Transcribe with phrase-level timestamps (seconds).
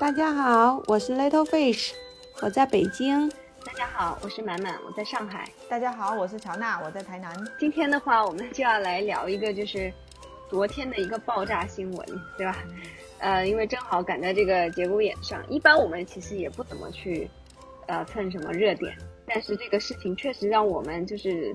[0.00, 1.92] 大家好，我是 Little Fish，
[2.40, 3.30] 我在北京。
[3.66, 5.46] 大家好，我是满满，我在上海。
[5.68, 7.36] 大家好，我是乔娜，我在台南。
[7.58, 9.92] 今天的话，我们就要来聊一个，就是
[10.48, 12.08] 昨天的一个爆炸新闻，
[12.38, 12.64] 对吧？
[13.18, 15.38] 呃，因为正好赶在这个节骨眼上。
[15.50, 17.28] 一般我们其实也不怎么去
[17.86, 21.54] 呃蹭什么热点，但是这个事情确实让我们就是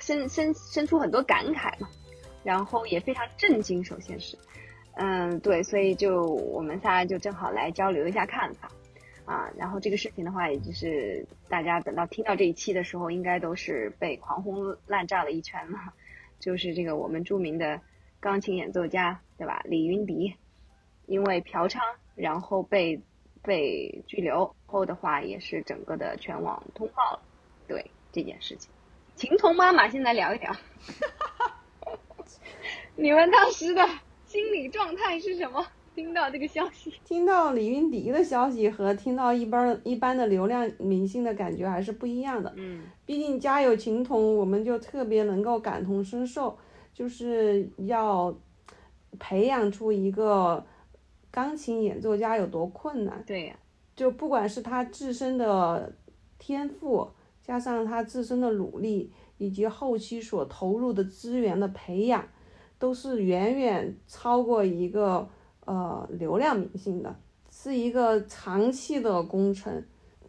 [0.00, 1.88] 生生生出很多感慨嘛，
[2.42, 3.84] 然后也非常震惊。
[3.84, 4.36] 首先是。
[5.02, 8.70] 嗯，对，所以就我们仨就正好来交流一下看法，
[9.24, 15.78] 啊，然后这个事情的话，也就是大家等到听到这一期的时候，应该都是被狂轰滥炸了一圈了，
[16.38, 17.80] 就是这个我们著名的
[18.20, 19.62] 钢琴演奏家，对吧？
[19.64, 20.34] 李云迪，
[21.06, 21.80] 因为嫖娼，
[22.14, 23.00] 然后被
[23.42, 27.22] 被拘留后的话，也是整个的全网通报了，
[27.66, 28.70] 对这件事情，
[29.16, 30.54] 情童妈妈先来聊一聊，
[32.96, 33.88] 你们当时的。
[34.30, 35.66] 心理状态是什么？
[35.92, 42.52] 听到这个消息， 听到李云迪的消息和听到一般一般的流量明星的感觉还是不一样的。
[42.56, 46.56] 嗯，毕竟家有情童，我们就特别能够感同身受，
[46.94, 48.32] 就是要
[49.18, 50.64] 培养出一个
[51.32, 53.20] 钢琴演奏家有多困难。
[53.26, 53.56] 对呀，
[53.96, 55.92] 就不管是他自身的
[56.38, 57.10] 天赋，
[57.42, 62.24] 加上他自身的努力，以及后期所投入的资源的培养。
[62.80, 65.28] 都是远远超过一个
[65.66, 67.14] 呃流量明星的，
[67.48, 69.84] 是一个长期的工程。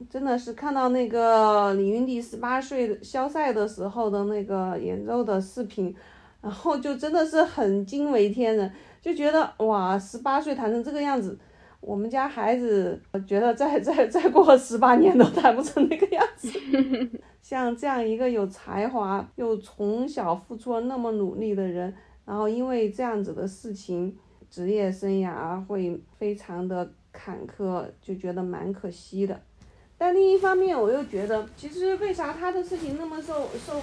[0.10, 5.96] 真的是看到那个李云迪十八岁肖赛的时候的那个演奏的视频，
[6.42, 11.38] 然后就真的是很惊为天人，就觉得哇，十八岁弹成这个样子，
[11.80, 16.50] 我们家孩子觉得再再再过十八年都弹不成那个样子。
[17.40, 21.94] 像这样一个有才华又从小付出了那么努力的人。
[22.24, 24.16] 然后因为这样子的事情，
[24.50, 29.42] 职业生涯会非常的坎坷，就觉得蛮可惜的。
[29.98, 33.81] 但另一方面，我又觉得，其实为啥他的事情那么受受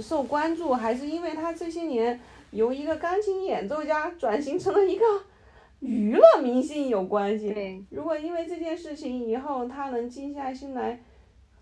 [0.00, 2.18] 受关注，还是因为他这些年
[2.50, 5.04] 由一个钢琴演奏家 转型成了一个
[5.80, 7.52] 娱乐明星有关系。
[7.52, 11.00] 对，如果因为这件事情以后他能静下心来，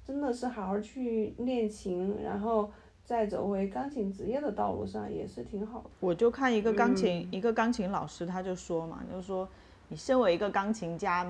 [0.06, 2.70] 真的是好好去练琴，然后。
[3.10, 5.90] 再走回钢琴职业的道路上也是挺好的。
[5.98, 9.48] 我就看一个钢琴，一个钢琴老师他就说嘛，就是说
[9.88, 11.26] 你身为一个钢琴家，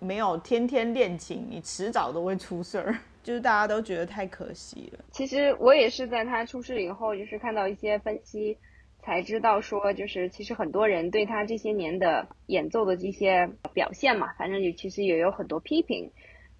[0.00, 2.96] 没有天天练琴，你迟早都会出事儿。
[3.22, 5.04] 就是大家都觉得太可惜了。
[5.12, 8.58] 其实我也是在他出事以后，就是看到一些分析，
[9.00, 16.10] 才知道说，就是其实很多人对他这些年的演奏的这些表现嘛，反正也其实也有很多批评。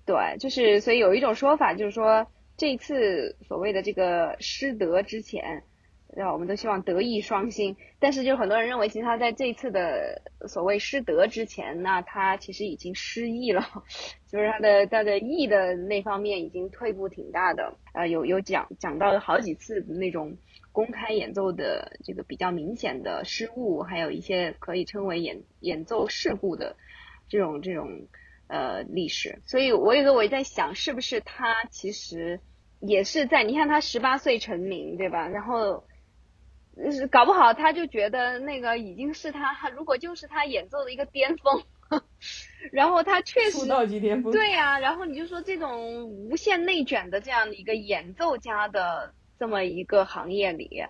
[0.07, 2.25] 对，就是所以有一种说法就是说。
[2.61, 5.63] 这一次所谓的这个失德之前，
[6.15, 7.75] 让我们都希望德艺双馨。
[7.99, 13.63] 但是就很多人认为，其实他在这次的所谓失德之前，那他其实已经失忆了，
[14.31, 17.79] 就是他的他的艺的那方面已经退步挺大的。
[17.95, 20.37] 呃，有有讲讲到了好几次那种
[20.71, 26.77] 公开演奏的这个比较明显的失误，还有一些可以称为演演奏事故的
[27.27, 27.89] 这种这种
[28.49, 29.41] 呃历史。
[29.47, 32.39] 所以我有时候我在想，是不是他其实。
[32.81, 35.29] 也是在你看他十八岁成名，对吧？
[35.29, 35.85] 然后，
[36.91, 41.63] 是搞不好他就觉得那个已经是他，如果就是他演奏的一个巅峰，
[42.73, 44.79] 然后他确实出道即巅峰，对呀。
[44.79, 50.85] 然后你就说这种无限内卷的这样的一个演奏家的这么一个行业里，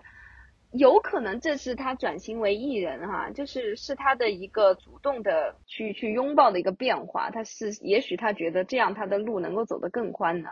[0.71, 7.31] 有可能这是他转型为艺人哈，就是是他的一个主动的去去拥抱的一个变化。
[7.31, 10.49] 他是也许他觉得这样他的路能够走得更宽呢。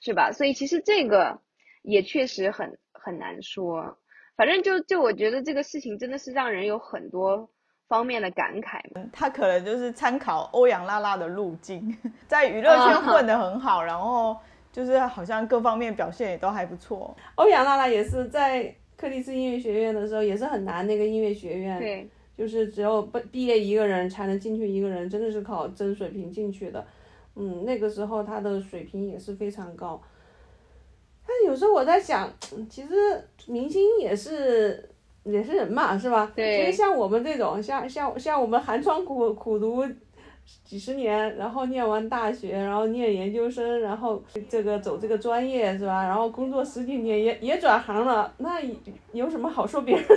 [0.00, 0.32] 是吧？
[0.32, 1.40] 所以其实这个
[1.82, 3.98] 也确实很很难说。
[4.36, 7.50] 反正就就我觉得这个事情真的是让人有很多
[7.88, 8.80] 方面的感慨。
[9.12, 11.96] 他可能就是参考欧阳娜娜的路径，
[12.28, 14.36] 在娱乐圈混得很好，然后
[14.70, 17.16] 就是好像各方面表现也都还不错。
[17.34, 26.86] 欧阳娜娜也是在克里斯音乐学院的时候也是很难那个音乐学院，对，就是只有毕毕业一个人才能进去一个人，真的是靠真水平进去的。
[27.40, 30.02] 嗯，那个时候他的水平也是非常高，
[31.24, 32.28] 但有时候我在想，
[32.68, 32.94] 其实
[33.46, 34.90] 明星也是
[35.22, 36.32] 也是人嘛，是吧？
[36.34, 36.58] 对。
[36.58, 39.84] 其实像我们这种，像像像我们寒窗苦苦读
[40.64, 46.02] 几十年，然后念完大学，然后念研究生，然后这个走这个专业，是吧？
[46.02, 48.60] 然后工作十几年也也转行了，那
[49.12, 50.04] 有什么好说别人？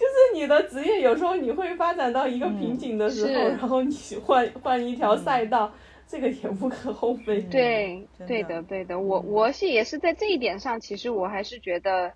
[0.00, 3.94] 就是你的职业有时候你会发展到一个瓶颈的时候，然后你
[4.24, 5.70] 换换一条赛道。
[6.10, 7.40] 这个也无可厚非。
[7.42, 8.98] 对，对的，对的。
[8.98, 12.12] 我我是也是在这一点上，其实我还是觉得，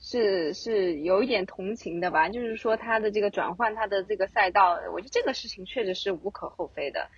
[0.00, 7.08] 是是有一点同情的吧，就是说他的这个转换他的这个赛道，我觉得这个事情确实是无可厚非的，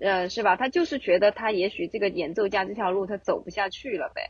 [0.00, 0.56] 呃，是吧？
[0.56, 4.22] 他就是觉得他也许这个演奏家这条路他走不下去了呗，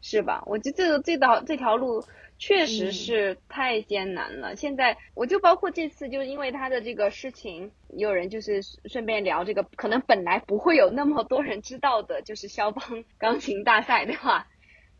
[0.00, 0.42] 是吧？
[0.46, 2.02] 我觉得这个这道这条路
[2.46, 4.54] 确实是太艰难了。
[4.54, 14.46] 现在我就包括这次，就是因为他的这个事情，也有人就是顺便聊这个，可能本来不会有那么多人知道的，就是肖邦 钢琴大赛，对吧？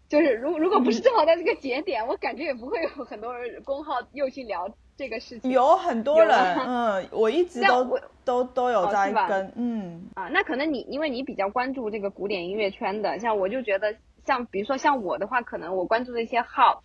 [0.08, 5.50] 就是如如果不是正好在这个节点，我感觉也不会有很多人公号又去聊这个事情。
[5.50, 6.30] 有很多人，
[6.66, 16.82] 嗯，我一直都都都有在跟，嗯啊，那可能你因为你比较关注这个古典音乐圈的，像我就觉得，像比如说像我的话，可能我关注的一些号。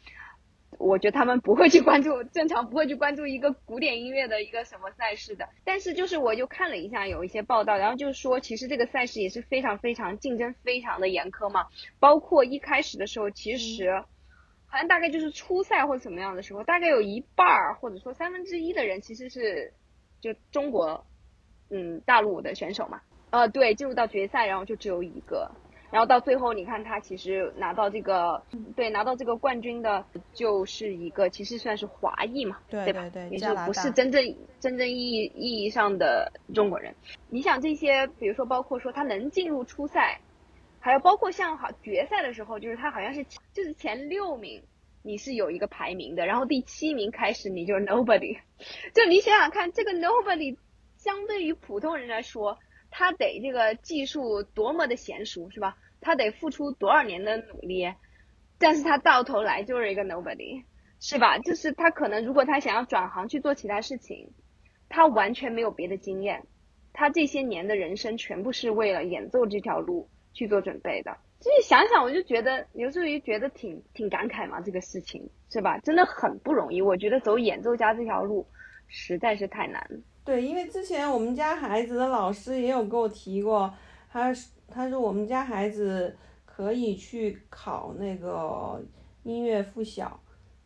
[0.79, 5.47] 我觉得他们不会去关注，正常不会去关注一个古典音乐的一个什么赛事的。
[5.65, 11.67] 但是就是我就看了一下有一些报道，然后就是说其实这个赛事也是非常非常竞争非常的严苛嘛。
[11.99, 13.91] 包括一开始的时候，其实
[14.67, 19.73] 好像大概就是初赛或者怎么样的时候，大概有一半儿或者说三分之一的人其实是
[20.21, 21.05] 就中国
[21.69, 23.01] 嗯大陆的选手嘛。
[23.31, 25.51] 呃，对，进入到决赛，然后就只有一个。
[25.91, 28.43] 然后到最后，你看他其实拿到这个，
[28.75, 33.09] 对，拿到这个冠军的，就是一个其实算是华裔嘛，对吧？
[33.09, 36.93] 对，也就不是真正真正意义意义上的中国人。
[37.29, 40.21] 你想这些，比如说包括说他能进入初赛，
[40.79, 44.61] 还有包括像好决赛的时候，就是他好像是就是前六名，
[45.01, 48.37] 你是有一个排名的，然后第七名开始你就是 nobody，
[48.93, 50.55] 就你想想看，这个 nobody
[50.97, 52.59] 相对于普通人来说。
[52.91, 55.77] 他得这个技术多么的娴熟是吧？
[56.01, 57.93] 他得付出多少年的努力，
[58.57, 60.63] 但是他到头来就是一个 nobody，
[60.99, 61.37] 是吧？
[61.39, 64.31] 就是他可能如果他想要转行去做其他事情，
[64.87, 66.47] 他完全没有别的经验，
[66.93, 71.17] 他这些年的人生全部是为了演奏这条路去做准备的。
[71.41, 75.77] 所以想想我就觉得，有时候也觉得挺挺感慨嘛，这个事情是吧？
[75.79, 76.81] 真的很不容易。
[76.81, 78.47] 我觉得走演奏家这条路
[78.87, 79.99] 实在是太难了。
[80.29, 83.73] 对，因为之前我们家孩子的老师也有给我提过，
[84.11, 84.31] 他
[84.67, 86.15] 他说我们家孩子
[86.45, 88.79] 可以去考那个
[89.23, 90.19] 音乐附小，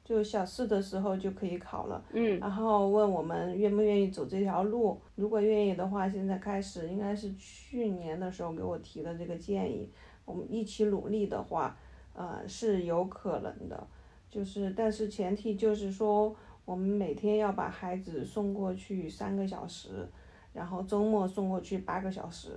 [0.04, 2.04] 就小四的时候就可以考了。
[2.12, 2.38] 嗯。
[2.42, 9.90] 然后问我们愿不愿意走这条路，如果愿意的话，现在开始应该是去年的时候给我提的这个建议，
[10.26, 11.78] 我们一起努力的话，
[12.14, 13.88] 呃是有可能的，
[14.30, 16.36] 就是但是前提就是说。
[16.66, 20.08] 我们每天要把孩子送过去三个小时，
[20.54, 22.52] 然后周末送过去八个小时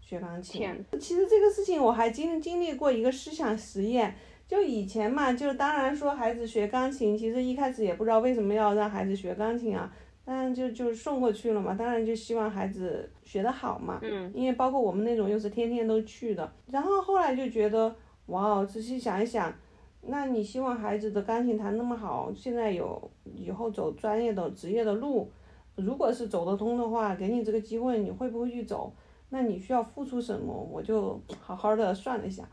[0.00, 0.66] 学钢琴。
[0.98, 4.14] 其实这个事情我还经经历过一个思想实验，
[4.46, 9.92] 就以前嘛，就当然说孩子学钢琴，其实一开始也不知道为什么要让孩子学钢琴啊，
[10.24, 13.98] 当然就就送过去了嘛，当然就希望孩子学得好嘛。
[14.02, 14.32] 嗯。
[14.34, 17.94] 因为包括我们那种又是天天都去的，然后后来就觉得，
[18.26, 19.52] 哇，仔细想一想。
[20.00, 25.30] 那你希望孩子的钢琴弹那么好，现在有以后走专业的职业的路，
[25.76, 28.92] 如果是走得通的话，给你这个机会，你会不会去走？
[29.28, 30.54] 那你需要付出什么？
[30.72, 32.48] 我就好好的算了一下，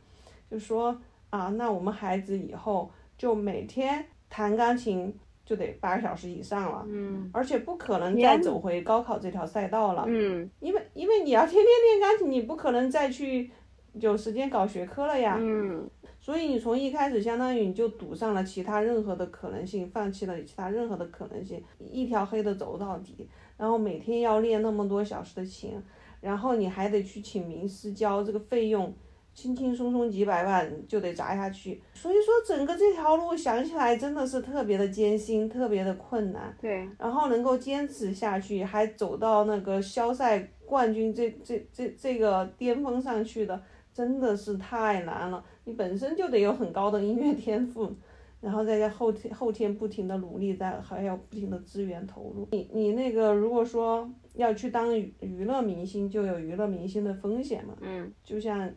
[0.51, 0.99] 就说
[1.29, 5.13] 啊，那我们孩子以后就每天弹钢琴
[5.45, 13.49] 就得八个小时以上了，嗯，而且不可能再走回高考这条赛道了，嗯，因为因为你要天天练钢琴，你不可能再去
[13.93, 15.89] 有时间搞学科了呀，嗯。
[16.25, 25.79] 所以你从一开始相当于你就赌上了其他任何的可能性，放弃了其他任何的可能性，一条黑的走到底，然后每天要练那么多小时的琴，
[26.21, 28.91] 然后你还得去请名师教，这个费用
[29.35, 31.79] 轻轻松松几百万就得砸下去。
[31.93, 36.51] 所以说整个这条路想起来真的是特别的艰辛，特别的困难。
[36.59, 36.89] 对。
[36.97, 43.61] 然后能够坚持下去，还走到那个肖赛冠军这这这这个巅峰上去的。
[43.95, 47.89] 真的是太难了，你本身就得有很高的音乐天赋，
[48.41, 52.45] 然后再加后天后天不停的努力，再还要不停的资源投入。
[52.51, 57.73] 你你那个如果说要去当娱娱乐明星，就有娱乐明星的风险嘛。
[57.79, 58.11] 嗯。
[58.21, 58.69] 就像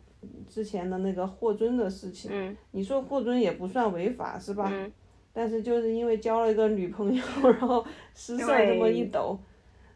[0.46, 2.30] 之前的那个霍尊的事情。
[2.32, 2.56] 嗯。
[2.70, 4.70] 你说霍尊也不算违法是吧？
[4.72, 4.92] 嗯。
[5.32, 7.84] 但是就是因为交了一个女朋友， 然后
[8.14, 9.36] 失色这么一抖。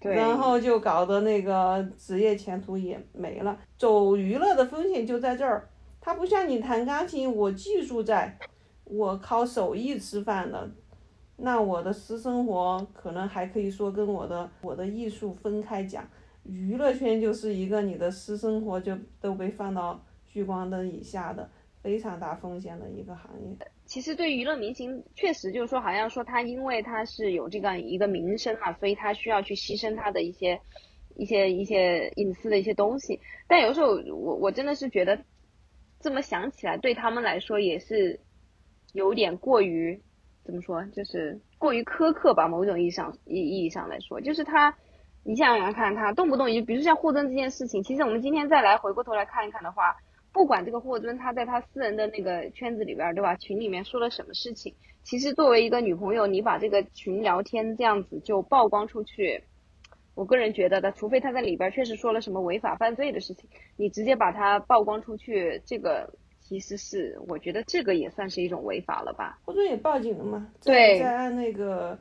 [0.03, 3.59] 然后就搞得那个职业前途也没了。
[3.79, 5.69] 走娱乐的风险就在这儿，
[6.01, 8.39] 它不像你弹钢琴，我技术在，
[8.85, 10.71] 我靠手艺吃饭的，
[11.37, 16.05] 那我的私生活可能还可以说跟我的我的艺术分开讲。
[16.45, 21.49] 娱乐圈就是一个你的私生活就都被放到聚光灯以下的
[21.81, 23.57] 非常大风险的一个行业。
[23.93, 30.59] 其实对娱乐明星，确实就是说，好像说他因为他是有这个一个名声嘛，所以他需要去牺牲他的一些
[31.15, 33.21] 一些一些隐私的一些东西。
[33.47, 35.23] 但有时候我我真的是觉得，
[36.01, 38.19] 这么想起来，对他们来说也是
[38.95, 40.01] 有点过于
[40.43, 42.49] 怎么说，就是过于苛刻吧。
[42.49, 44.75] 某种意义上意意义上来说，就是他，
[45.23, 49.95] 你想想看，他动不动就，比如像霍尊这件事情，其实我们今天再来回过头来看一看的话，
[50.33, 53.37] 不管这个霍尊他在他私人的那个圈子里边，对吧？
[53.37, 59.43] 群里面说了什么事情，其实作为一个女朋友，你把这个群聊天这样子就曝光出去，
[60.15, 66.13] 我个人觉得的，除非他在里边确实说了什么违法犯罪的事情，你直接把他曝光出去，这个。
[66.45, 69.39] 其实是，我觉得这个也算是一种违法了吧。
[69.45, 70.51] 霍尊也报警了嘛？
[70.63, 71.97] 对，在按那个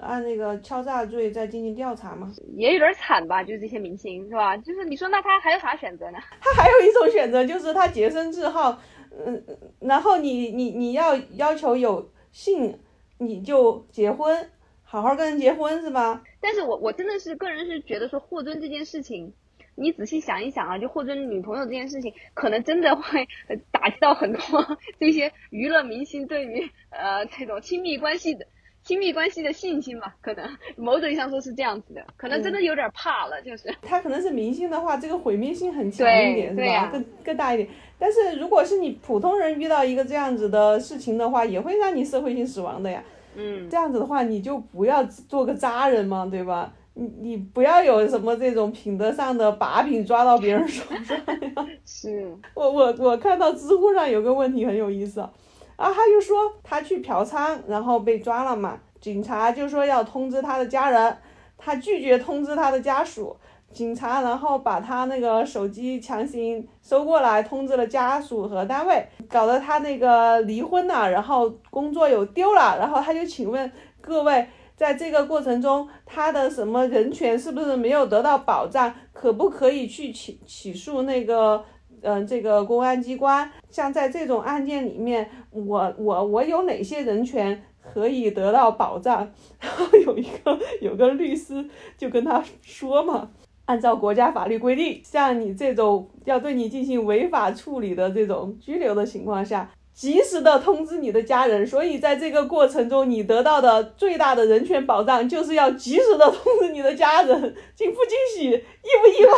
[0.00, 2.32] 按那个敲诈罪再进行调查嘛？
[2.56, 4.56] 也有点惨吧，就是这些明星是吧？
[4.56, 6.18] 就是你说那他还有啥选择呢？
[6.40, 8.80] 他还有一种选择，就是他洁身自好，
[9.26, 9.44] 嗯，
[9.80, 12.78] 然后你你你要要求有性，
[13.18, 14.50] 你就结婚，
[14.82, 16.22] 好好跟人结婚是吧？
[16.40, 19.32] 但是我我真的是个人是觉得说霍尊这件事情。
[19.76, 23.26] 你仔细想一想啊，就霍尊女朋友这件事情，可能真的会
[23.72, 28.46] 打击到很多 这些娱乐明星对于呃这种亲密关系的
[28.84, 30.14] 亲密关系的信心吧？
[30.20, 33.74] 可能某种意义上说是这样子的，可能真的有点怕了，就是。
[33.80, 36.90] 他可能是明星的话，这个毁灭性很强一点，是吧？
[36.92, 37.68] 更更大一点。
[37.98, 43.02] 但是如果是你普通人遇到一个这样子的事情的话，也会让你社会性死亡的呀。
[43.34, 43.68] 嗯。
[43.70, 46.72] 这样子的话，你就不要做个渣人嘛，对吧？
[46.96, 51.66] 你你不要有什么这种品德上的把柄抓到别人手上呀！
[51.84, 55.28] 是我我我看到知乎上有个问题很有意思啊，
[55.76, 61.16] 啊他就说他去嫖娼然后被抓了嘛，警察就说要通知他的家人，
[61.58, 63.36] 他拒绝通知他的家属，
[63.72, 74.46] 警察然后把他那个手机强行收过来通知了家属和单位，搞得他那个离婚了，然后工作又丢了，然后他就请问各位。
[74.76, 78.92] 在这个过程中，他的什么人权是不是没有得到保障？
[79.12, 81.64] 可不可以去起起诉那个，
[82.04, 83.50] 嗯，这个公安机关？
[83.70, 89.28] 像在这种案件里面，我我我有哪些人权可以得到保障？
[89.58, 93.30] 然后有一个有个律师就跟他说嘛，
[93.64, 99.70] 按照国家法律规定，像你这种要对你进行违法处理的这种拘留的情况下。
[99.94, 109.32] 及时的通知你的家人，所以在这个过程中，你得到的最大的人权保障，就是要及时的通知你的家人，惊不惊喜，意不意外？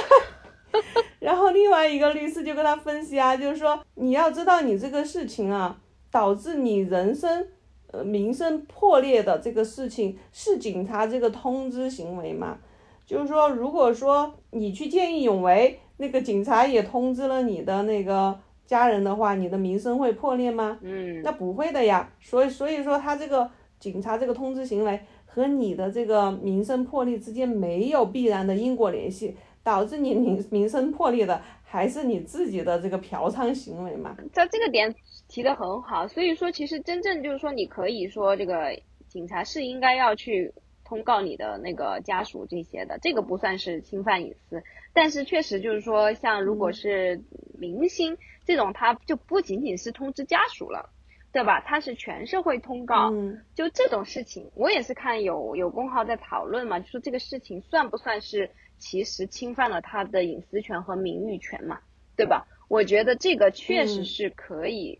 [1.20, 5.78] 然后另外一个律师就跟他分析啊，就是说你要知道，你这个事情啊，
[6.10, 7.46] 导致你人生
[7.92, 12.58] 呃名声破裂的这个事情，是警察这个通知行为吗？
[13.06, 18.38] 就是说，如果说你去见义勇为，那个警察也通知了你的那个。
[18.66, 20.76] 家人的话，你的名声会破裂吗？
[20.82, 22.10] 嗯，那不会的呀。
[22.20, 34.16] 所以，所以说他这个警察这个通知行为和你的这个名声破裂之间没有必然的因果联系，导致你名名声破裂的还是你自己的这个嫖娼行为嘛。
[34.32, 34.94] 在这个点
[35.26, 40.54] 提的很好，所以说其实真正就是说，你可以说这个警察是应该要去
[40.84, 44.62] 通告你的那个家属这些的，这个不算是侵犯隐私。
[44.92, 47.20] 但是确实就是说，像如果是
[47.58, 48.16] 明星。
[48.46, 50.88] 这种他就不仅仅是通知家属了，
[51.32, 51.60] 对吧？
[51.62, 61.78] 他是全社会通告，嗯就这种事情，我也是看有有公号在讨论嘛，就说这个事情算不算是其实侵犯了他的隐私权和名誉权嘛，
[62.16, 62.46] 对吧？
[62.68, 64.98] 我觉得这个确实是可以，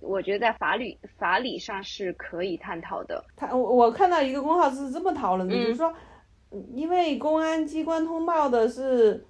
[0.00, 3.24] 我觉得在法律法理上是可以探讨的。
[3.36, 5.92] 他我我看到一个公号是这么讨论的，就是说，
[6.72, 9.24] 因为公安机关通报的是。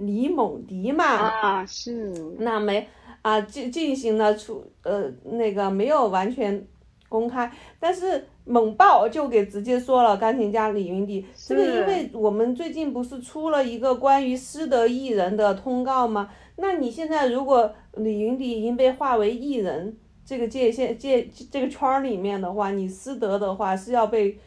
[0.00, 2.86] 李某迪嘛啊是，那没
[3.20, 6.64] 啊进进行了处呃那个没有完全
[7.08, 16.30] 公开，但是猛爆就给直接说了钢琴家李云迪，这个因为我们最近不是出了一个关于失德艺人的通告吗？
[16.56, 24.38] 那你现在如果李云迪已经被划为艺人这个界限界这个圈儿里面的话，你失德的话是要被。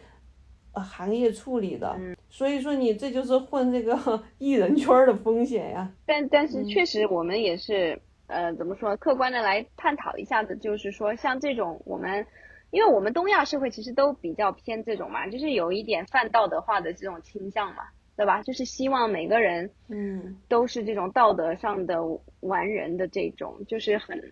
[0.74, 1.94] 呃，行业处理的，
[2.30, 3.94] 所以说你这就是混这个
[4.40, 5.92] 艺人圈的风险呀。
[6.06, 12.26] 但但是确实，我们也是呃，怎么说，客观的来探讨一下子，就是说像这种我们，
[12.72, 17.84] 因为我们东亚社会其实都比较偏这种嘛，就是有一点泛道德化的这种倾向嘛，
[18.18, 18.42] 对吧？
[18.42, 22.00] 就是希望每个人嗯都是这种道德上的
[22.40, 24.32] 完人的这种，就是很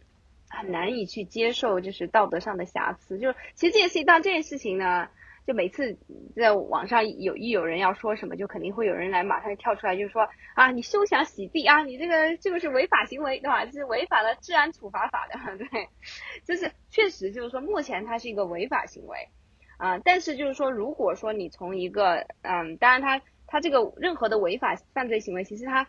[0.49, 3.19] 很难以去接受，就是道德上的瑕疵。
[3.19, 5.07] 就是其实这件事情，当这件事情呢。
[5.49, 5.97] 就每次
[6.35, 13.65] 在网上有一有人要说什么，就肯定会有人来马上跳出来，就是说啊，你休想洗地啊，你这个这个是违法行为，对吧？
[13.65, 15.87] 这是违反了治安处罚法的， 对，
[16.45, 19.27] 就是确实就是说目前它是一个违法行为
[19.79, 25.87] 啊，但是就是说如果说你从一个嗯，当然它它这个任何的违法犯罪行为，其实它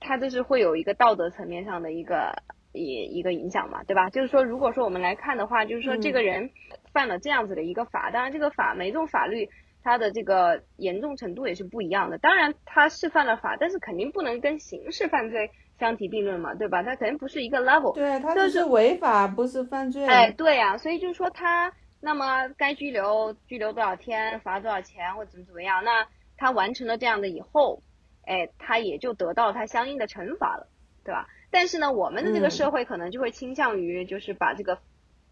[0.00, 2.82] 它就是会有一个道德层面上的一个一
[3.16, 4.10] 一个影响嘛，对吧？
[4.10, 6.50] 就是说，如果说我们来看的话，就是说这个人
[6.92, 9.48] 犯了这样子的一个法，当然这个法每种法律
[9.82, 12.18] 它的这个严重程度也是不一样的。
[12.18, 16.82] 当然他是犯了法，但是肯定不能跟刑事犯罪相提并论嘛，对吧？
[16.82, 17.94] 他肯定不是一个 level。
[17.94, 20.06] 对，他就是违法，不是犯罪。
[20.06, 27.82] 哎，对呀，所以就是说他那么该拘留拘留多少天，罚多少钱或怎么怎么样，那他完成了这样的以后，
[28.26, 30.68] 哎，他也就得到他相应的惩罚了，
[31.04, 31.28] 对吧？
[31.50, 34.80] 但是呢，我们的这个社会可能就会倾向于就是把这个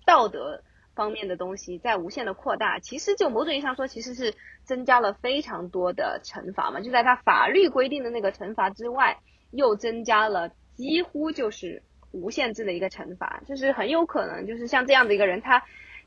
[0.06, 0.62] 道德
[0.96, 2.80] 方面的东西在无限的扩大。
[2.80, 4.34] 其实就某种意义上说，其实是
[4.64, 6.80] 增加了非常多的惩罚嘛。
[6.80, 9.18] 就在他法律规定的那个惩罚之外，
[9.52, 13.40] 又增加了几乎就是无限制的一个惩罚。
[13.46, 15.62] 就是很有可能就是像这样的一个人，他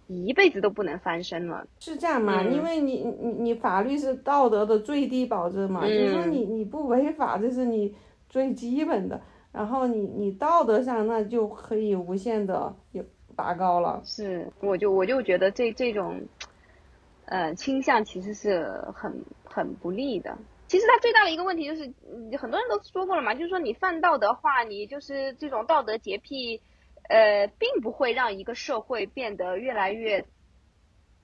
[0.07, 1.67] 一辈子都不能翻身了。
[1.79, 2.43] 是这样嘛？
[2.43, 7.95] 因为你你你法律是道德的最低保证嘛，就是说你你不违法，这是你
[8.27, 9.21] 最基本的。
[9.51, 13.03] 然后你你道德上那就可以无限的有
[13.39, 14.01] 拔高了。
[14.03, 16.21] 是，我就我就觉得这这种，
[17.25, 20.37] 呃，倾向其实是很很不利的。
[20.67, 21.83] 其实它最大的一个问题就是，
[22.37, 26.61] 很多人都说过了嘛，就是说你犯道德话，你就是这种道德洁癖，
[27.07, 30.25] 呃，并不会让一个社会变得越来越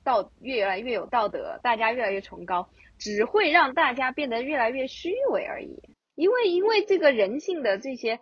[0.06, 5.84] 道越来越有道德，大家越来越崇高，只会让大家变得越来越虚伪而已。
[6.16, 8.22] 因为因为这个人性的这些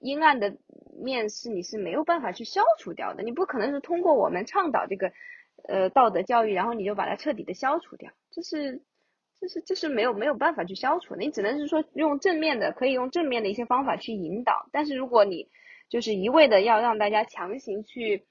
[0.00, 0.56] 阴暗的
[0.92, 5.12] 面是你是没有办法去消除掉的，你不可能是通过我们倡导这个
[5.66, 8.82] 呃道德教育，然后你就把它彻底的消除掉，这是
[9.40, 15.48] 这是这是没有没有办法去消除的，你只能是说用正面的，可以用正面的一些方法去引导，但是如果你
[15.88, 18.26] 就是一味的要让大家强行去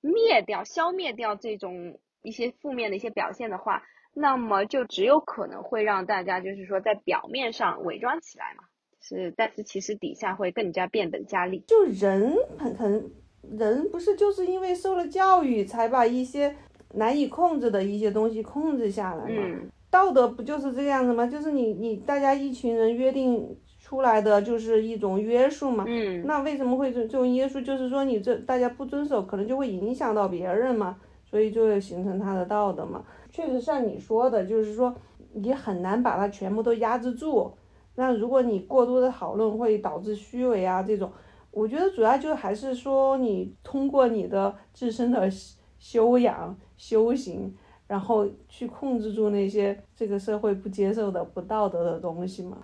[0.00, 3.82] 灭掉、消灭掉这种一些负面的一些表现的话。
[4.14, 8.64] 那么就只有可能会让大家就是说在表面上伪装起来嘛，
[9.02, 11.62] 是，但是其实底下会更加变本加厉。
[11.66, 13.10] 就人很很
[13.50, 16.54] 人不是就是因为受了教育才把一些
[16.94, 19.60] 难以控制的一些东西控制下来吗？
[19.90, 21.26] 道德不就是这个样子吗？
[21.26, 25.84] 就是你你大家一群人约定出来的就是一种约束嘛。
[25.88, 26.24] 嗯。
[26.24, 27.60] 那为什么会这这种约束？
[27.60, 33.04] 就是说你这大家不遵守，可能就会影响到别人嘛，所以就会形成他的道德嘛。
[33.32, 34.94] 确实像你说的，就是说
[35.34, 37.52] 你很难把它全部都压制住。
[37.94, 41.10] 那如果你过多的讨论会导致虚伪啊，这种，
[41.50, 45.30] 我觉得主要就还是说你通过你的自身的
[45.78, 47.54] 修养、修行，
[47.86, 52.58] 然后去控制住那些这个社会不接受的不道德的东西嘛。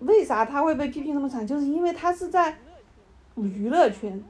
[0.00, 1.46] 为啥他会被批评那么惨？
[1.46, 2.56] 就是因为他是在
[3.34, 4.22] 娱乐圈，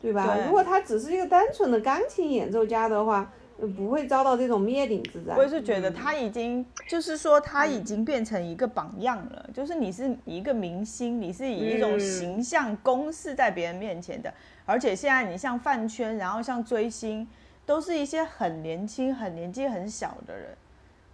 [0.00, 0.38] 对吧？
[0.46, 3.32] 如果他只是一个单纯的钢琴演奏家的话。
[3.66, 5.34] 不会遭到这种灭顶之灾。
[5.36, 9.50] 我也是觉得他已经，就是说他已经变成一个榜样了。
[9.52, 14.32] 就是你是一个明星，你是以一种形象公示在别人面前的。
[14.64, 17.26] 而且现在你像饭圈，然后像追星，
[17.66, 20.56] 都是一些很年轻、很年纪很小的人。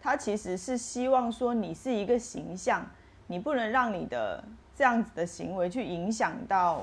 [0.03, 2.87] 他其实是希望说你是一个形象，
[3.29, 4.45] 你不能让你的
[4.77, 6.83] 这样子的行为去影响到，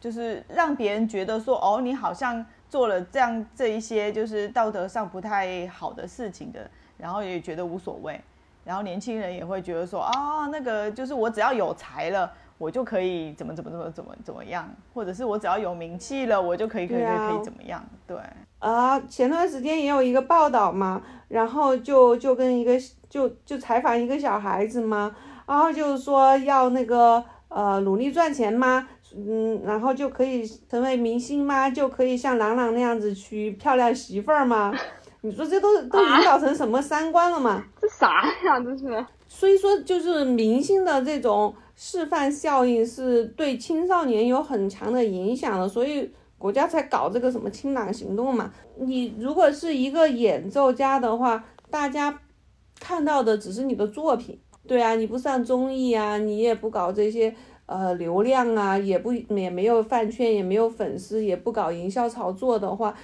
[0.00, 2.44] 就是让别人觉得说哦，你好像。
[2.72, 8.18] 做了这样这一些就是道德上不太好的事情的，然后也觉得无所谓，
[8.64, 17.84] 然后年轻人也会觉得说啊，那个就是我只要有才了，我就可以怎么怎么怎么怎么怎么样，或者是我只要有名气了，我就可以可以可以怎么样？
[18.06, 18.16] 对
[18.60, 22.72] 啊，前段时间也有一个报道嘛，然后就就跟一个
[23.10, 25.14] 就就采访一个小孩子嘛，
[25.46, 28.88] 然后就是说要那个呃努力赚钱吗？
[29.16, 31.68] 嗯，然后就可以成为明星吗？
[31.68, 34.72] 就可以像郎朗那样子娶漂亮媳妇儿吗？
[35.20, 37.64] 你说这都都引导成什么三观了吗？
[37.80, 38.58] 这啥呀？
[38.64, 39.06] 这是。
[39.28, 48.52] 所以说，就是明星的这种示范效应是对青少年有很强的影响的，所以国家才搞这个什么清朗行动嘛。
[48.76, 52.20] 你如果是一个演奏家的话，大家
[52.80, 57.34] 看到的只是你的作品，对啊，你不上综艺啊，你也不搞这些。
[57.66, 62.94] 呃，流量啊，也不也没有饭圈，也没有粉丝，也不搞营销炒作的话，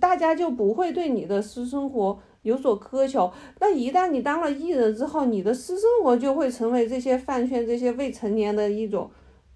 [0.00, 3.32] 大家就不会对你的私生活有所苛求。
[3.58, 9.10] 那一旦你当了艺人之后，你的私生活就会成为这些饭圈、这些未成年的一种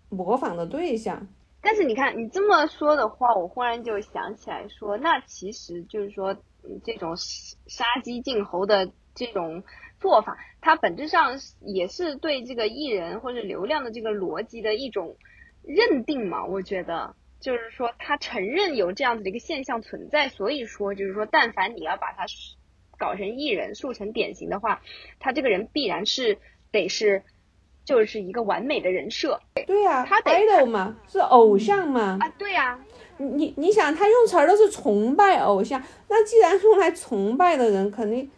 [0.08, 1.28] 模仿的对象。
[1.60, 6.34] 但是你看，你这么说的话，我忽然就想起来说，那其实就是说，
[6.82, 9.62] 这种杀鸡儆猴的这种。
[9.98, 15.16] 做法，它本质上也是对这个艺人或者流量的这个逻辑的一种
[15.62, 16.44] 认定嘛？
[16.44, 22.24] 我觉得就是说，他承认有这样子的一个现象存在，所以说就是说，但凡你要把他
[22.98, 24.80] 搞成艺人、塑成典型的话，
[25.18, 26.38] 他这个人必然是
[26.72, 27.22] 得是
[27.84, 29.40] 就是一个完美的人设。
[29.66, 32.18] 对呀、他得 idol 嘛，是偶像嘛。
[32.20, 32.78] 啊，对呀、
[33.18, 38.30] 你你你想，他用词儿都是崇拜偶像，那既然用来崇拜的人，肯定嗯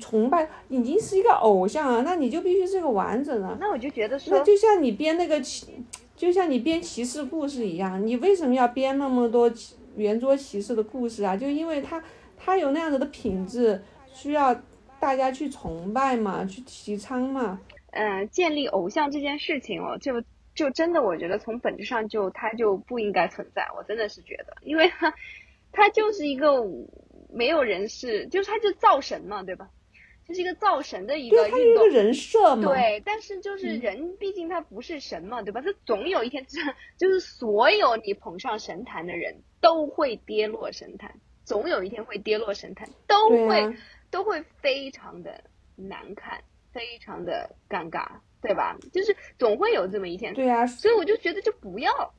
[0.00, 3.56] 崇拜已经是一个偶像啊，那你就必须是个完整的。
[3.60, 5.68] 那我就觉得说那，就像你编那个骑，
[6.16, 11.36] 就像你编骑士故事一样，你为什么要编那么多骑圆桌骑士的故事啊？
[11.36, 12.02] 就因为他
[12.36, 13.80] 他有那样子的品质，
[14.12, 14.54] 需要
[14.98, 17.60] 大家去崇拜嘛，去提倡嘛。
[17.92, 20.22] 嗯、建立偶像这件事情哦，就
[20.54, 25.14] 就真的我觉得从本质上就它就不应该存在，我真的是觉得，因为它
[25.72, 26.62] 它就是一个
[27.32, 29.70] 没有人是，就是它就造神嘛，对吧？
[30.26, 31.96] 就是一个造神的一个对，他有运动一个。
[31.96, 32.72] 人设嘛。
[32.72, 35.60] 对，但是就是人，毕竟他不是神嘛，对吧？
[35.60, 36.44] 他总有一天，
[36.98, 43.74] 就是所有你捧上神坛的人都会跌落神坛，总有一天会跌落神坛，都会、啊
[44.08, 48.06] 都会非常的难看，非常的尴尬，
[48.40, 48.78] 对吧？
[48.92, 52.14] 就是总会有这么一天，对啊，所以我就觉得就不要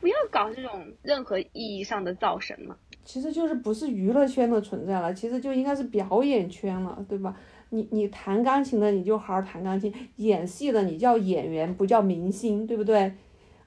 [0.00, 2.76] 不要搞这种任何意义上的造神嘛。
[3.10, 7.34] 其实就是不是娱乐圈的存在了，其实就应该是表演圈了，对吧？
[7.70, 13.12] 你你弹钢琴的你就好好弹钢琴，演戏的你叫演员，不叫明星，对不对？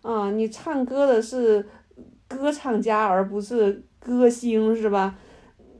[0.02, 1.68] 啊、你唱歌的是
[2.26, 5.20] 歌唱家，而不是歌星，是吧？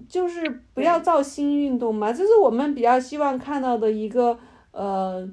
[0.10, 4.38] 就是不要造新运动嘛，这是我们比较希望看到的一个
[4.72, 5.32] 呃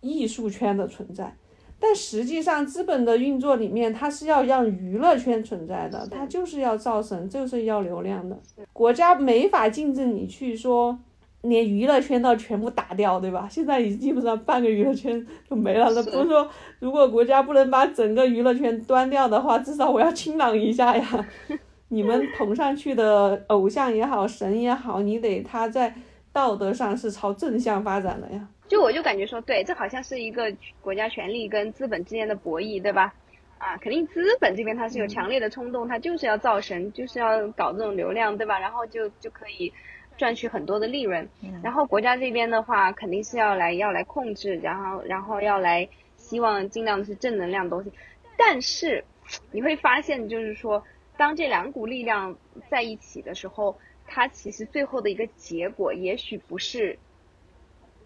[0.00, 1.36] 艺术圈的存在。
[1.84, 8.38] 但实际上，资本的运作里面，它是要让娱乐圈存在的，它就是要造神，就是要流量的。
[8.72, 10.96] 国家没法禁止你去说，
[11.40, 13.48] 连娱乐圈都要全部打掉，对吧？
[13.50, 15.90] 现在已经基本上半个娱乐圈就没了。
[15.92, 21.26] 那不是说，如果国家不能把整个娱乐圈端掉的话，至少我要清朗一下呀。
[21.90, 25.92] 你们捧上去的偶像也好，神也好，你得他在
[26.32, 28.48] 道德上是朝正向发展的呀。
[28.72, 33.12] 就我就感觉说，对，这好像是一个国家权力跟资本之间的博弈，对吧？
[33.58, 38.58] 啊，肯定资本这边它是有强烈的冲动，它就是要造神，就是要搞这种流量，对吧？
[38.58, 39.70] 然后就就可以
[40.16, 41.28] 赚取很多的利润。
[41.62, 47.92] 然后国家这边的话，肯定是要来要来控制，然后然后要来希望尽量的是正能量的东西。
[48.38, 49.04] 但是
[49.50, 50.82] 你会发现，就是说，
[51.18, 52.34] 当这两股力量
[52.70, 56.98] 在一起的时候，它其实最后的一个结果，也许不是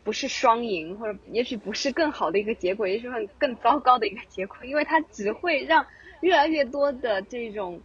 [0.06, 5.84] 不是双赢，或者也许不是更好的一个结果，也许会更糟糕的一个结果，因为它只会让
[6.20, 7.82] 越来越多的这种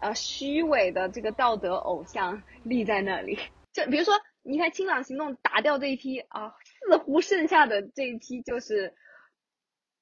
[0.00, 3.38] 呃虚伪的这个道德偶像立在那里。
[3.72, 6.52] 就比如说，你看清朗行动打掉这一批啊，
[6.88, 8.92] 似乎剩下的这一批就是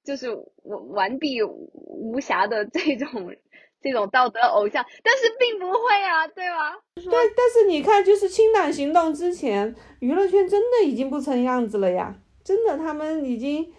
[0.03, 0.31] 就是
[0.63, 3.37] 完完璧无瑕的这种
[3.81, 6.77] 这种道德偶像，但是并不会啊，对吧？
[6.95, 7.05] 对，
[7.37, 12.15] 但是你看，就是清党行动之前，娱乐圈真的已经不成样子了呀！
[12.45, 13.73] 真的，他们已经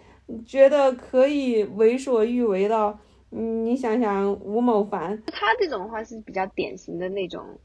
[0.46, 2.98] 觉得可以为所欲为到，
[3.30, 7.58] 嗯，你想想吴某凡，他这种的话是比较典型的那种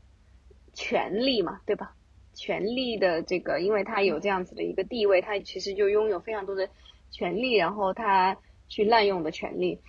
[0.74, 1.94] 权力嘛，对吧？
[2.36, 6.70] 权力的这个，因为他有这样子的一个地位，他其实就拥有非常多的
[7.10, 9.80] 权利，然后他去滥用的权利。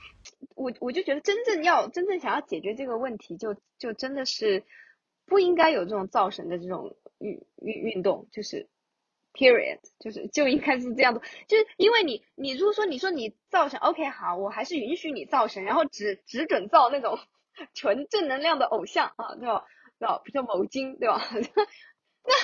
[0.54, 4.64] 我我就觉得真正要真正想要解决这个问题就，就真的是
[5.26, 8.68] 不应该有这种造神的这种运运运动，就是
[9.32, 17.18] period，就是就应该是这样的，就是因为你你如果说你说你造神，OK 好，我还是允许你造神，然后只只准造那种
[17.74, 19.64] 纯正能量的偶像啊，对吧？
[19.98, 20.20] 对吧？
[20.24, 21.20] 比如某金，对吧？
[21.30, 22.34] 那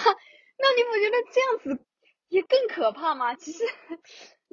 [0.57, 1.85] 那你不觉得这样子
[2.29, 3.35] 也更可怕吗？
[3.35, 3.65] 其实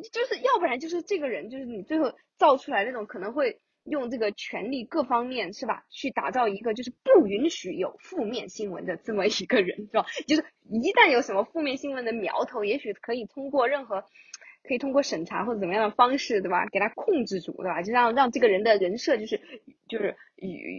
[0.02, 10.06] 就是要不然就是这个人，就是你最后造出来那种可能会用这个权力各方面是吧，去打造一个就是不允许有负面新闻的这么一个人，是吧？
[10.28, 14.04] 就是一旦有什么负面新闻的苗头，也许可以通过任何。
[14.64, 16.68] 可以通过审查或者怎么样的方式，对吧？
[16.72, 17.82] 给他控制住，对吧？
[17.82, 19.42] 就让让这个人的人设就是
[19.90, 20.16] 就是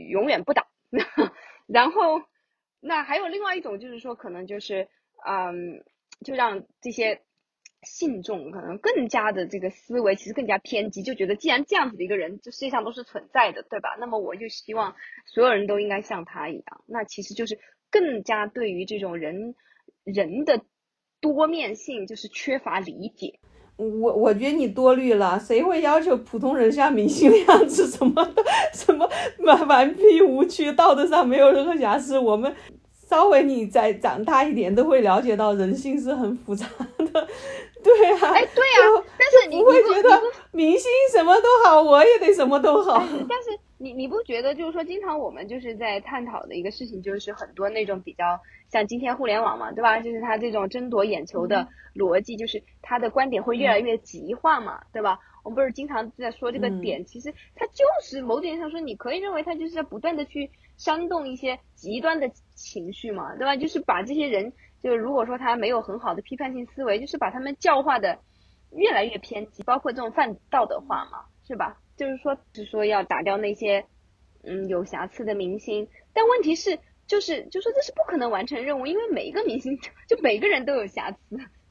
[0.08, 0.68] 永远不倒。
[1.66, 2.22] 然后，
[2.78, 4.86] 那还有另外一种就是说，可能就是
[5.26, 5.82] 嗯，
[6.24, 7.22] 就让这些
[7.82, 13.96] 信众可能更加的这个思维其实更加偏激，就觉得既然这样子的一个人这世界上都是存在的，对吧？
[13.98, 14.94] 那么我就希望
[15.26, 16.84] 所有人都应该像他一样。
[16.86, 17.58] 那其实就是
[17.90, 19.54] 更加对于这种人
[20.04, 20.60] 人的
[21.20, 23.38] 多面性就是缺乏理解。
[23.76, 32.18] 我我觉得你多虑了，谁会要求普通人像明星那样子 什么的什么蛮顽皮无趣，道德上没有任何瑕疵？
[32.18, 32.54] 我们
[33.08, 36.66] 稍微你再长大一点，都会了解到人性是很复杂
[36.98, 37.26] 的。
[37.82, 43.02] 对啊，哎，对啊，但是你不会觉得明星什么都好，我也得什么都好。
[43.28, 48.38] 但是你你不觉得就是说，经常我们就是在探讨的一个事情，就是很多那种比较
[48.70, 49.98] 像今天互联网嘛，对吧？
[50.00, 55.18] 就是他这种争夺眼球的逻辑，就是他的观点会越来越极化嘛，对吧？
[55.44, 63.56] 我们不是经常在说这个点，其实它就是某点上说，你可以认为它就是在不断的去煽动一些极端的情绪嘛，对吧？
[63.56, 68.18] 就是把这些人，就是如果说他没有很好的批判性思维，就是把他们教化的
[68.72, 71.78] 越来越偏激，包括这种泛道德化嘛，是吧？
[71.96, 73.84] 就是说，是说要打掉那些，
[74.42, 75.88] 嗯，有瑕疵的明星。
[76.12, 81.18] 但问题是，就是就说这是不可能完成任务，因为每一个明星就每个人都有瑕疵。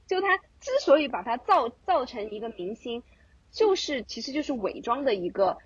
[0.08, 3.02] 就他之所以把他造造成一个明星，
[3.50, 5.58] 就是其实就是伪装的一个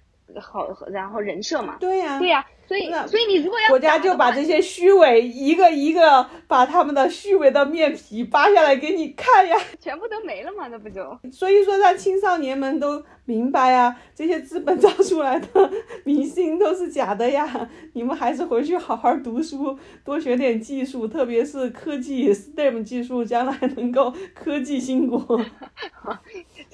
[0.41, 1.77] 好，然后人设嘛。
[1.79, 2.45] 对呀，对呀。
[2.67, 11.17] 所以，所以你如果要国家就把这些虚伪一个一个把他们的虚伪的面皮扒下来给你看呀， 全部都没了嘛，那不就？
[11.32, 15.71] 所以说让青少年们都明白呀，这些资本造出来的
[16.06, 25.39] 明星都是假的呀，你们还是回去好好读书，多学点技术，特别是科技 STEM 技术，将来能够科技兴国，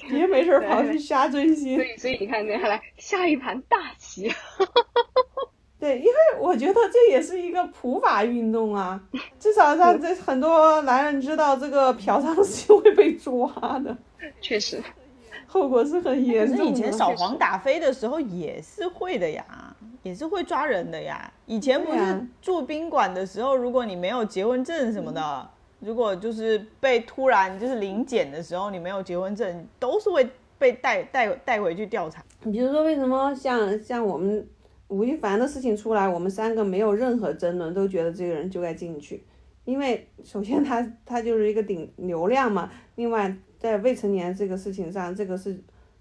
[0.08, 1.76] 别没事跑去瞎追星。
[1.76, 4.32] 所以，所以你看，接下来下一盘大棋。
[5.82, 9.02] 对，因为我觉得这也是一个普法运动啊，
[9.40, 13.96] 至少让这很多男人知道这个嫖娼是会被抓的。
[14.40, 14.80] 确实，
[15.48, 16.66] 后果是很严重。
[16.66, 16.70] 的。
[16.70, 19.44] 以前扫黄打非的时候也是会的呀，
[20.04, 21.28] 也是会抓人的呀。
[21.46, 32.22] 以前不是住宾馆的时候，如果你没有结婚证什么的，如果就是被突然就是临检的时候，你没有结婚证，都是会被带带带回去调查。
[32.44, 34.46] 比如说，为什么像像我们？
[34.92, 39.24] 吴亦凡的事情出来，我们三个没有任何争论，都觉得这个人就该进去，
[39.64, 45.58] 因为首先他他就是一个顶流量嘛，另外在未成年这个事情上，这个是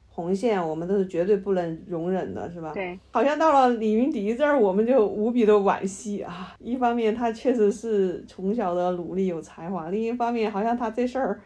[0.10, 2.74] 红线，我们都是绝对不能容忍的，是吧？
[2.74, 3.00] 对。
[3.12, 6.54] 好像到了李云迪这儿，我们就无比的惋惜啊！
[6.60, 11.40] 一方面他确实是从小的努力有才华，另一方面好像他这事儿。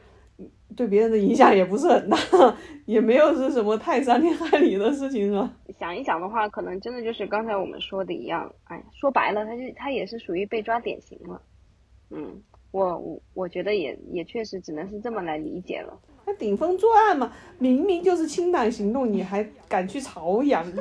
[0.76, 2.18] 对别人的影响也不是很大，
[2.86, 5.52] 也没有是什么太伤天害理的事情，是吧？
[5.80, 11.42] 想一想的话，可能真的就是刚才我们说的一样，哎，说白了，他就他也是属于被抓典型了。
[12.10, 15.98] 嗯，我我我觉得也也确实只能是这么来理解了。
[16.26, 20.66] 他顶风作案嘛，明明就是清党行动，你还敢去朝阳？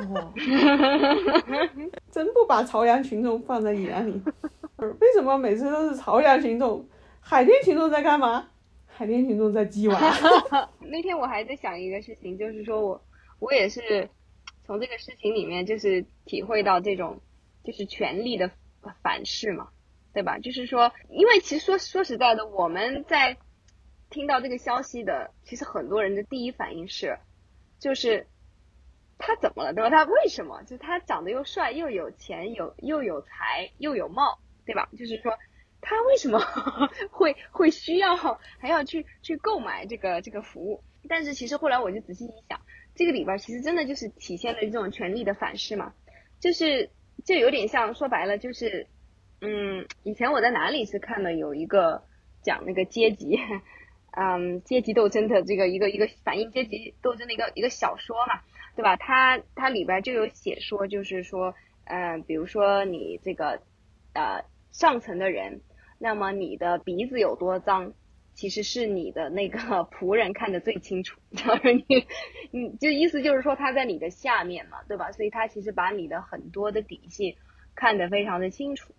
[2.11, 4.19] 真不把朝阳群众放在眼里。
[4.77, 6.83] 为什么每次都是朝阳群众？
[7.19, 8.47] 海淀群众在干嘛？
[8.97, 9.99] 海淀群众在鸡娃。
[10.79, 13.05] 那天我还在想一个事情，就是说我
[13.39, 14.09] 我也是
[14.63, 17.19] 从这个事情里面就是体会到这种
[17.61, 18.49] 就是权力的
[19.01, 19.67] 反噬嘛，
[20.13, 20.39] 对吧？
[20.39, 23.35] 就是说，因为其实说说实在的，我们在
[24.09, 27.19] 听到这个消息的，其实很多人的第一反应是，
[27.79, 28.27] 就是
[29.17, 29.89] 他怎么了，对吧？
[29.89, 30.63] 他为什么？
[30.63, 34.87] 就是他长得又帅，又有钱，有又有才，又有貌，对吧？
[34.97, 35.37] 就是说。
[35.81, 36.39] 他为什么
[37.11, 38.15] 会会需要
[38.57, 40.83] 还要去去购买这个这个服务？
[41.07, 42.59] 但是其实后来我就仔细一想，
[42.95, 45.93] 这个里边其实真的就是体现了这种权力的反噬嘛，
[46.39, 46.89] 就是
[47.23, 48.87] 就有点像说白了就是，
[49.41, 52.03] 嗯，以前我在哪里是看了有一个
[52.41, 53.37] 讲那个阶级，
[54.17, 58.41] 嗯，阶级斗争的这个一个一个反映阶级斗争的一个一个小说嘛，
[58.75, 58.95] 对吧？
[58.95, 63.61] 它它里边就有写说，就是说，嗯，比如说你这个
[64.13, 64.43] 呃
[64.77, 65.61] 上层的人。
[65.97, 67.93] 那么你的鼻子有多脏，
[68.33, 69.57] 其实是你的那个
[69.89, 71.19] 仆人看得最清楚。
[71.31, 72.05] 就是你，
[72.51, 75.11] 你就意思就是说他在你的下面嘛，对吧？
[75.13, 77.37] 所以他其实把你的很多的底细
[77.75, 78.93] 看得非常的清楚。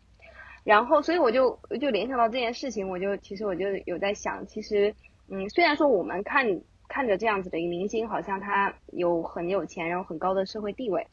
[0.65, 4.95] 然后，所以我就就联想到这件事情，我就其实我就有在想，其实，
[5.29, 11.07] 嗯，虽然说我们看看着这样子的一个明星，好像他有很有钱，然后很高的社会地位，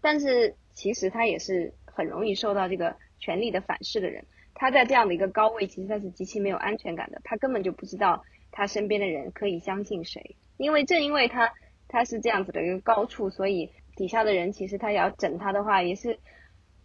[0.00, 4.26] 但是其实他也是很容易受到这个权力的反噬的人。
[4.52, 7.20] 他在这样的一个高位，其实他是极其没有安全感的。
[7.22, 11.52] 他根本就不知道他身边的人可以相信谁，因为正因为他
[11.88, 16.18] 他是这样子的一个高处，所以底下的人其实他要整他的话，也是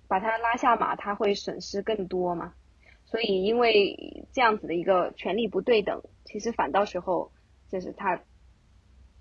[0.08, 2.54] 把他拉下马，他会损失更多嘛。
[3.06, 7.32] 所以因为这样子的一个权力不对等，其实反倒时候
[7.70, 8.22] 就是他，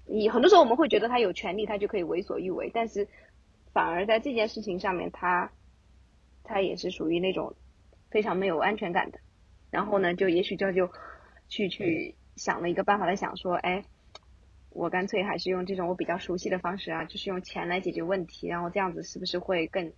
[0.07, 3.09] 你很多时候我们会觉得他有权利，他就可以为所欲为，但是
[3.73, 5.51] 反而在这件事情上面，他
[6.47, 7.55] 他也是属于那种。
[8.09, 9.19] 非常没有安全感的，
[9.69, 10.89] 然后呢，就也许就就
[11.49, 13.85] 去去想了一个办法来想说，哎，
[14.71, 19.93] 我干脆还是用这种我比较熟悉的方式啊，就是用钱来解决问题，然后这样子是不是会更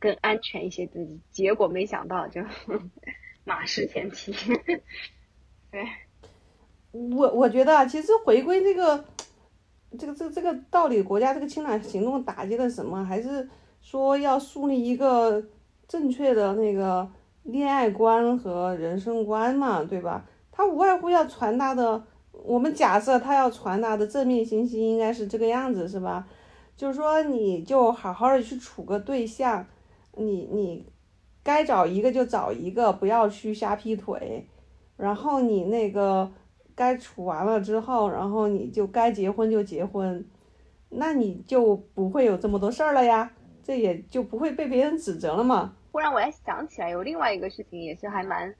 [0.00, 0.88] 更安全一些？
[1.30, 2.42] 结果没想到就
[3.44, 4.32] 马失前蹄。
[5.70, 5.84] 对，
[6.90, 9.04] 我我觉得其实回归这个
[9.98, 13.04] 这个这个这个到底国家这个清朗行动打击了什么？
[13.04, 13.48] 还是
[13.82, 15.44] 说要树立一个
[15.88, 17.08] 正确的那个
[17.44, 20.24] 恋爱观和人生观嘛，对吧？
[20.52, 26.28] 他无外乎要传达的，我们假设他要传达的正面信息应该是这个样子，是吧？
[26.76, 29.66] 就是说，你就好好的去处个对象，
[30.16, 30.86] 你你
[31.42, 34.46] 该找一个就找一个，不要去瞎劈腿。
[34.96, 36.30] 然后你那个
[36.74, 40.24] 该处完了之后，然后你就该结婚就结婚，
[40.90, 43.30] 那你就不会有这么多事儿了呀，
[43.62, 45.76] 这也就不会被别人指责了嘛。
[45.92, 48.54] 忽然我还想起来有另外一个事情，也是还蛮。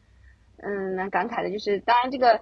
[0.61, 2.41] 嗯，蛮感慨的，就是当然这个，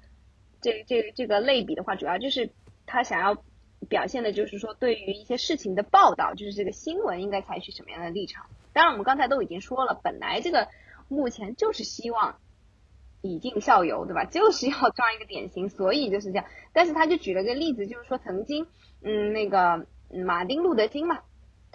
[0.63, 2.49] 这这这个类比的话，主要就是
[2.87, 3.45] 他想要
[3.91, 8.47] 表现的，就是说对于一些事情的报道，就是这个新闻应该采取什么样的立场。
[8.73, 10.69] 当然，我们刚才都已经说了，本来这个
[11.09, 12.39] 目前就是希望
[13.21, 14.25] 以儆效尤，对吧？
[14.33, 16.47] 就是要抓一个典型，所以就是这样。
[16.73, 18.67] 但是他就举了个例子，就是说曾经，
[19.03, 19.87] 嗯，那个
[20.25, 21.21] 马丁路德金嘛，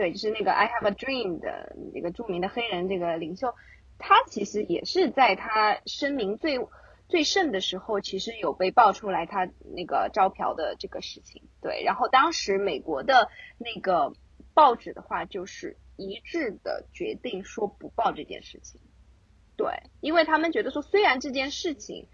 [0.02, 3.54] 对，就是那个 I have a dream 的那个著名的黑人这个领袖。
[4.00, 6.58] 他其实也是在他声名最
[7.08, 11.44] 最盛的时候，其实有被爆出来他那个招嫖的这个事情。
[11.62, 14.14] 对，然后当时美国的那个
[14.56, 18.82] 报纸的话，就是一致的决定说不报这件事情。
[19.56, 22.08] 对，因为他们觉得说，虽然这件事情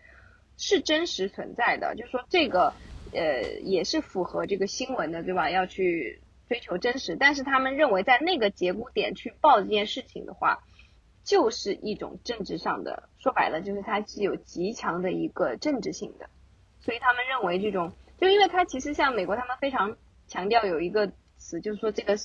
[0.58, 2.73] 是真实存在的，就是说这个
[3.13, 5.50] 呃也是符合这个新闻的，对吧？
[5.50, 10.63] 要去追求真实，但是他们认为在那个节骨点去报这件事情的话。
[11.23, 16.29] 就是一种政治上的，说白了就是它是有极强的一个政治性的，
[16.79, 19.97] 所以他们认为这种，就因为它其实像美国他们非常
[20.29, 22.15] 强调有一个词，就是说这个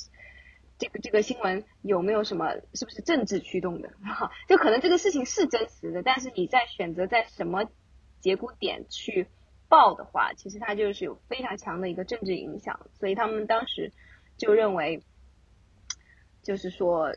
[0.78, 3.90] 这个这个新闻有没有什么是不是政治驱动的，
[4.46, 7.64] 就可能这个事情是真实的，但是你在选择在什么
[8.20, 9.26] 节骨点去
[9.68, 13.90] 报的话，其实它就是有非常强的一个政治影响，所以他们当时
[14.36, 15.02] 就认为，
[16.42, 17.14] 就是说。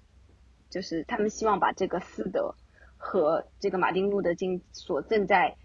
[0.67, 2.53] 就是他们希望把这个斯德
[2.97, 5.55] 和这个马丁路德金所正在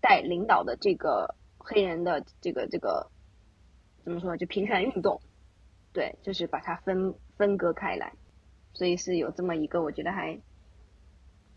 [0.00, 3.10] 带领导的这个黑人的这个这个
[4.04, 5.20] 怎么说就平权运动，
[5.92, 8.14] 对，就是把它分分割开来，
[8.72, 10.40] 所以是有这么一个我觉得还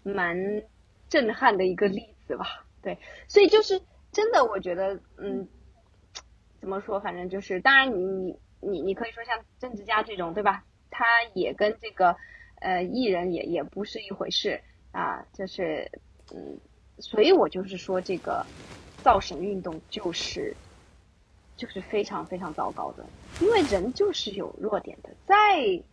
[0.03, 0.35] 蛮
[1.07, 3.81] 震撼的一个例子吧，对，所以就是
[4.11, 5.47] 真的我觉得嗯
[6.59, 12.15] 怎么说，反正就是当然你你你可以说像政治家这种对吧，他也跟这个。
[12.59, 14.59] 呃，艺人也也不是一回事
[14.91, 15.91] 啊，就是，
[16.33, 16.57] 嗯，
[16.97, 18.43] 所以我就是说，这个
[19.03, 20.55] 造神运动就是
[21.55, 23.05] 就是非常非常糟糕的，
[23.39, 25.83] 因为人就是有弱点的，再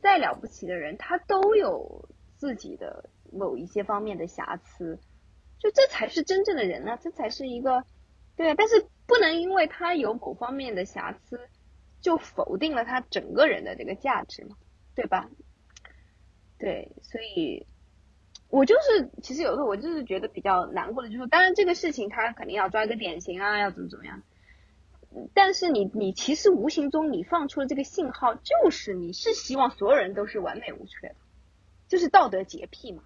[0.00, 5.00] 再了不起的人，他都有自己的某一些方面的瑕疵，
[5.58, 7.82] 就这才是真正的人呢，这才是一个
[8.36, 11.48] 对啊，但是不能因为他有某方面的瑕疵，
[12.06, 14.56] 就否定了他整个人的这个价值嘛，
[14.94, 15.28] 对吧？
[16.56, 17.66] 对，所以，
[18.48, 24.22] 我就是，其实有时候我就是觉得比较难过的，就是当然这个事情他肯定要抓一个典型啊，要怎么怎么样，
[25.34, 31.16] 但是你你其实无形中你放出的这个信号，就是你是希望所有人都是完美无缺的，
[31.88, 33.02] 就是道德洁癖嘛，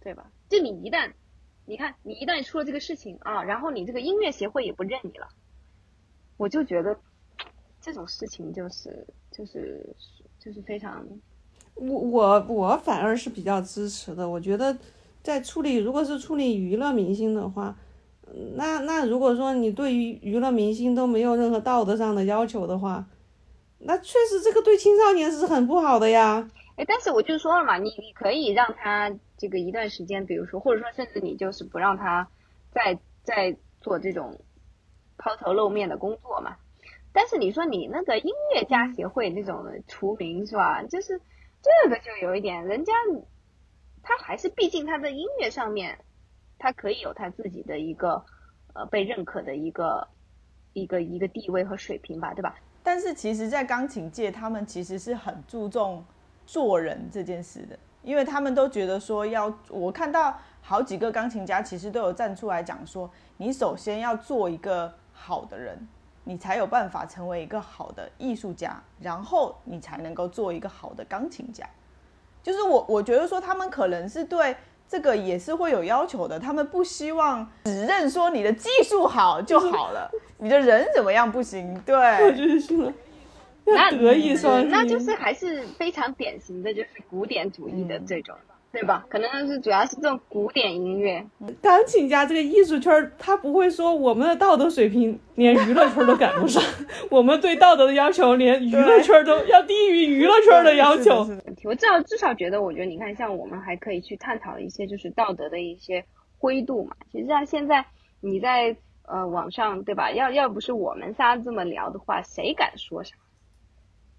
[0.00, 0.32] 对吧？
[0.48, 1.12] 就你一旦，
[1.64, 5.28] 你看你一旦出了这个事情啊，然后你这个音乐协会也不认你了，
[6.36, 6.98] 我就觉得
[7.86, 9.94] 这种事情就是就是
[10.40, 11.06] 就是非常。
[11.76, 14.28] 我我我反而是比较支持的。
[14.28, 14.76] 我觉得，
[15.22, 17.76] 在处理如果是处理娱乐明星的话，
[18.56, 23.06] 那那如果说你对于娱乐明星都没有任何道德上的要求的话，
[23.78, 26.50] 那确实这个对青少年是很不好的呀。
[26.74, 32.28] 哎，但是我就说了嘛，你你可以让他这个一段时间，比如说，或者说甚至你就是不让他
[32.72, 34.40] 再再做这种
[35.16, 36.56] 抛头露面的工作嘛。
[37.16, 40.82] 但是你说你那个音乐家协会那种除名是吧？
[40.82, 41.18] 就是。
[41.62, 42.92] 这个就有一点，人家
[44.00, 45.98] 他还是毕竟他的音乐上面，
[46.58, 48.24] 他可以有他自己的一个
[48.72, 50.06] 呃被认可的一个
[50.74, 52.54] 一个一个地位和水平吧，对吧？
[52.84, 56.04] 但是其实，在钢琴界，他们其实是很注重
[56.44, 65.88] 做人这件事的，因为他们都觉得说要，我看到好几个钢琴家其实都有站出来讲说，你首先要做一个好的人。
[66.28, 71.64] 你才有办法成为一个好的艺术家，然后你才能够做一个好的钢琴家。
[72.42, 74.56] 就是我，我觉得说他们可能是对
[74.88, 76.36] 这个也是会有要求的。
[76.36, 81.80] 他们不希望只认说你的技术好就好了，你的人怎么样不行？
[81.86, 82.92] 对，就是是
[83.64, 88.36] 那德艺双，那就是还是非常典型的就是古典主义的这种。
[88.76, 89.06] 对吧？
[89.08, 91.24] 可能是主要是这种古典音乐。
[91.62, 96.62] 钢琴家这个艺术圈儿，他不会说我们的道德水平连娱乐圈儿都赶不上，
[97.10, 101.26] 我们对道德的要求连娱乐圈儿都要低于娱乐圈儿的要求。
[101.64, 106.04] 我至少至少觉得，我觉得你看，像我们还可以去探讨一些就是道德的一些
[106.38, 106.94] 灰度嘛。
[107.10, 107.84] 其实像现在
[108.20, 110.10] 你在呃网上对吧？
[110.12, 113.14] 要要不是我们仨这么聊的话，谁敢说啥？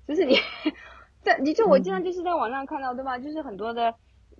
[0.08, 0.38] 就是你，
[1.22, 3.20] 在你就我经常就是在网上看到对吧？
[3.20, 3.93] 就是很多的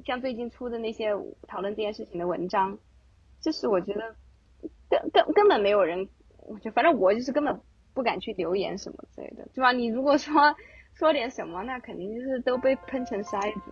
[0.06, 1.10] 像最近出的那些
[1.48, 2.78] 讨论这件事情的文章，
[3.42, 4.16] 就是我觉得
[4.90, 6.08] 根根根本没有人，
[6.46, 7.60] 我觉得反正我就是根本
[7.94, 9.72] 不敢去留言什么之类的，对吧？
[9.72, 10.34] 你如果说
[10.94, 13.72] 说点什么，那肯定就是都被喷成筛子，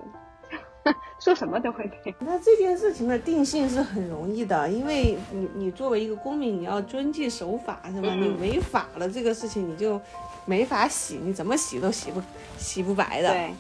[1.20, 2.14] 说什么都会被。
[2.20, 8.10] 那这件事情的定性是很容易的，因为你你作为一个公民，你要遵纪守法，是吧？
[8.12, 10.00] 嗯你违法了这个事情，你就
[10.46, 12.22] 没法洗，你怎么洗都洗不
[12.58, 13.30] 洗不白的。
[13.30, 13.54] 对，